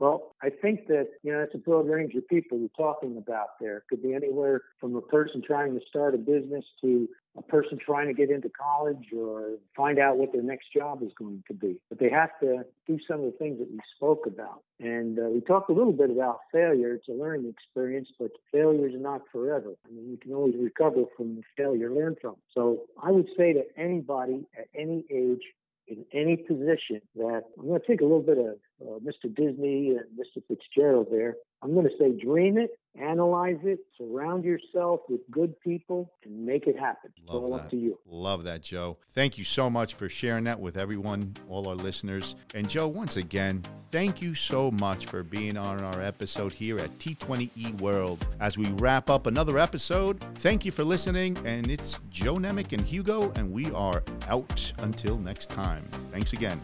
Well, 0.00 0.33
I 0.44 0.50
think 0.50 0.88
that, 0.88 1.08
you 1.22 1.32
know, 1.32 1.40
it's 1.40 1.54
a 1.54 1.58
broad 1.58 1.88
range 1.88 2.14
of 2.14 2.28
people 2.28 2.58
you're 2.58 2.68
talking 2.76 3.16
about 3.16 3.58
there. 3.60 3.78
It 3.78 3.84
could 3.88 4.02
be 4.02 4.12
anywhere 4.12 4.60
from 4.78 4.94
a 4.94 5.00
person 5.00 5.40
trying 5.40 5.72
to 5.72 5.80
start 5.88 6.14
a 6.14 6.18
business 6.18 6.66
to 6.82 7.08
a 7.38 7.42
person 7.42 7.78
trying 7.78 8.08
to 8.08 8.12
get 8.12 8.30
into 8.30 8.50
college 8.50 9.06
or 9.16 9.52
find 9.74 9.98
out 9.98 10.18
what 10.18 10.32
their 10.34 10.42
next 10.42 10.66
job 10.70 11.02
is 11.02 11.12
going 11.18 11.42
to 11.48 11.54
be. 11.54 11.80
But 11.88 11.98
they 11.98 12.10
have 12.10 12.28
to 12.40 12.64
do 12.86 12.98
some 13.08 13.20
of 13.20 13.32
the 13.32 13.38
things 13.38 13.58
that 13.58 13.70
we 13.70 13.78
spoke 13.96 14.26
about. 14.26 14.62
And 14.78 15.18
uh, 15.18 15.30
we 15.30 15.40
talked 15.40 15.70
a 15.70 15.72
little 15.72 15.94
bit 15.94 16.10
about 16.10 16.40
failure. 16.52 16.92
It's 16.92 17.08
a 17.08 17.12
learning 17.12 17.48
experience, 17.48 18.08
but 18.18 18.30
failure 18.52 18.86
is 18.86 18.94
not 18.96 19.22
forever. 19.32 19.72
I 19.88 19.94
mean, 19.94 20.10
you 20.10 20.18
can 20.18 20.34
always 20.34 20.56
recover 20.60 21.04
from 21.16 21.36
the 21.36 21.42
failure, 21.56 21.90
learn 21.90 22.16
from. 22.20 22.36
So 22.52 22.82
I 23.02 23.10
would 23.10 23.28
say 23.34 23.54
to 23.54 23.62
anybody 23.78 24.46
at 24.58 24.66
any 24.78 25.06
age, 25.10 25.42
in 25.86 26.04
any 26.12 26.36
position 26.36 27.00
that 27.16 27.42
I'm 27.58 27.66
going 27.66 27.80
to 27.80 27.86
take 27.86 28.00
a 28.00 28.04
little 28.04 28.22
bit 28.22 28.38
of 28.38 28.56
uh, 28.80 28.98
Mr. 28.98 29.34
Disney 29.34 29.90
and 29.90 30.00
Mr. 30.18 30.42
Fitzgerald 30.48 31.08
there. 31.10 31.36
I'm 31.62 31.72
going 31.72 31.86
to 31.86 31.96
say 31.98 32.12
dream 32.12 32.58
it, 32.58 32.78
analyze 33.00 33.56
it, 33.62 33.78
surround 33.96 34.44
yourself 34.44 35.00
with 35.08 35.20
good 35.30 35.58
people, 35.60 36.12
and 36.22 36.44
make 36.44 36.66
it 36.66 36.78
happen. 36.78 37.10
Love 37.26 37.42
all 37.42 37.50
that. 37.52 37.62
up 37.62 37.70
to 37.70 37.76
you. 37.76 37.98
Love 38.04 38.44
that, 38.44 38.62
Joe. 38.62 38.98
Thank 39.10 39.38
you 39.38 39.44
so 39.44 39.70
much 39.70 39.94
for 39.94 40.10
sharing 40.10 40.44
that 40.44 40.60
with 40.60 40.76
everyone, 40.76 41.34
all 41.48 41.66
our 41.66 41.74
listeners. 41.74 42.36
And 42.54 42.68
Joe, 42.68 42.86
once 42.86 43.16
again, 43.16 43.62
thank 43.90 44.20
you 44.20 44.34
so 44.34 44.70
much 44.70 45.06
for 45.06 45.22
being 45.22 45.56
on 45.56 45.82
our 45.82 46.02
episode 46.02 46.52
here 46.52 46.78
at 46.78 46.98
T20E 46.98 47.80
World. 47.80 48.26
As 48.40 48.58
we 48.58 48.66
wrap 48.72 49.08
up 49.08 49.26
another 49.26 49.56
episode, 49.56 50.20
thank 50.34 50.66
you 50.66 50.72
for 50.72 50.84
listening. 50.84 51.38
And 51.46 51.70
it's 51.70 51.98
Joe 52.10 52.34
Nemec 52.34 52.72
and 52.74 52.82
Hugo, 52.82 53.32
and 53.36 53.50
we 53.52 53.70
are 53.72 54.02
out 54.28 54.70
until 54.80 55.16
next 55.16 55.48
time. 55.48 55.84
Thanks 56.12 56.34
again. 56.34 56.60